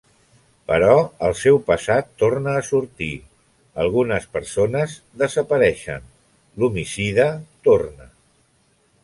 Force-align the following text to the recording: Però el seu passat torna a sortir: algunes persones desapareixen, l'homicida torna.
Però 0.69 0.93
el 1.27 1.33
seu 1.41 1.59
passat 1.67 2.07
torna 2.23 2.55
a 2.59 2.63
sortir: 2.69 3.09
algunes 3.85 4.25
persones 4.39 4.97
desapareixen, 5.25 6.09
l'homicida 6.59 7.31
torna. 7.71 8.11